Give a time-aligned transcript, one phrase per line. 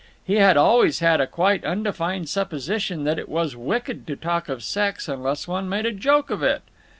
[0.25, 4.63] He had always had a quite undefined supposition that it was wicked to talk of
[4.63, 6.63] sex unless one made a joke of it.